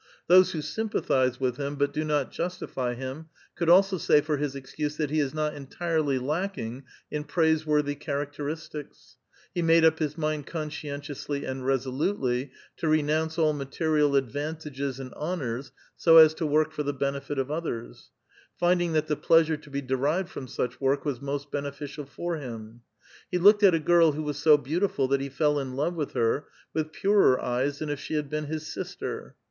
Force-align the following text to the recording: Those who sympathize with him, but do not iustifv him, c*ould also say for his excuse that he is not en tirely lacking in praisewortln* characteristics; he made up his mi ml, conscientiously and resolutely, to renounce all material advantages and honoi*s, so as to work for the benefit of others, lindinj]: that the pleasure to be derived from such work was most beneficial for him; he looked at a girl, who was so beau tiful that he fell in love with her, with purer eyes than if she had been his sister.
Those 0.25 0.53
who 0.53 0.63
sympathize 0.63 1.39
with 1.39 1.57
him, 1.57 1.75
but 1.75 1.93
do 1.93 2.03
not 2.03 2.31
iustifv 2.31 2.95
him, 2.95 3.29
c*ould 3.55 3.69
also 3.69 3.99
say 3.99 4.19
for 4.19 4.37
his 4.37 4.55
excuse 4.55 4.97
that 4.97 5.11
he 5.11 5.19
is 5.19 5.31
not 5.31 5.53
en 5.53 5.67
tirely 5.67 6.17
lacking 6.17 6.85
in 7.11 7.23
praisewortln* 7.23 7.99
characteristics; 7.99 9.17
he 9.53 9.61
made 9.61 9.85
up 9.85 9.99
his 9.99 10.17
mi 10.17 10.25
ml, 10.39 10.45
conscientiously 10.47 11.45
and 11.45 11.67
resolutely, 11.67 12.51
to 12.77 12.87
renounce 12.87 13.37
all 13.37 13.53
material 13.53 14.15
advantages 14.15 14.99
and 14.99 15.11
honoi*s, 15.11 15.71
so 15.95 16.17
as 16.17 16.33
to 16.33 16.47
work 16.47 16.71
for 16.71 16.81
the 16.81 16.93
benefit 16.93 17.37
of 17.37 17.51
others, 17.51 18.09
lindinj]: 18.59 18.93
that 18.93 19.05
the 19.05 19.15
pleasure 19.15 19.57
to 19.57 19.69
be 19.69 19.83
derived 19.83 20.29
from 20.29 20.47
such 20.47 20.81
work 20.81 21.05
was 21.05 21.21
most 21.21 21.51
beneficial 21.51 22.07
for 22.07 22.37
him; 22.37 22.81
he 23.29 23.37
looked 23.37 23.61
at 23.61 23.75
a 23.75 23.79
girl, 23.79 24.13
who 24.13 24.23
was 24.23 24.39
so 24.39 24.57
beau 24.57 24.79
tiful 24.79 25.07
that 25.07 25.21
he 25.21 25.29
fell 25.29 25.59
in 25.59 25.75
love 25.75 25.93
with 25.93 26.13
her, 26.13 26.47
with 26.73 26.91
purer 26.91 27.39
eyes 27.39 27.77
than 27.77 27.89
if 27.89 27.99
she 27.99 28.15
had 28.15 28.31
been 28.31 28.45
his 28.45 28.65
sister. 28.65 29.35